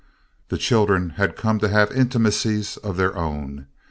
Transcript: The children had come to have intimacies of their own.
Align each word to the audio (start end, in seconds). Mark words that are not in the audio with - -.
The 0.49 0.57
children 0.57 1.11
had 1.11 1.35
come 1.35 1.59
to 1.59 1.67
have 1.69 1.91
intimacies 1.91 2.75
of 2.77 2.97
their 2.97 3.15
own. 3.15 3.67